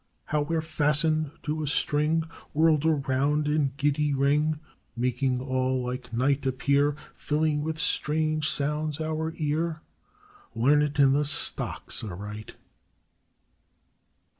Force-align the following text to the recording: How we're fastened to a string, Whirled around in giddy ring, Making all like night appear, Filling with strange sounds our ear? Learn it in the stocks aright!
How 0.25 0.41
we're 0.41 0.63
fastened 0.63 1.29
to 1.43 1.61
a 1.61 1.67
string, 1.67 2.23
Whirled 2.55 2.87
around 2.87 3.47
in 3.47 3.73
giddy 3.77 4.15
ring, 4.15 4.59
Making 4.97 5.39
all 5.39 5.83
like 5.83 6.11
night 6.11 6.43
appear, 6.47 6.95
Filling 7.13 7.61
with 7.61 7.77
strange 7.77 8.49
sounds 8.49 8.99
our 8.99 9.31
ear? 9.35 9.81
Learn 10.55 10.81
it 10.81 10.97
in 10.97 11.11
the 11.11 11.23
stocks 11.23 12.03
aright! 12.03 12.55